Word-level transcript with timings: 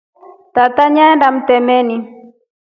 Tata 0.53 0.83
nyaenda 0.93 1.27
mtemani. 1.31 1.97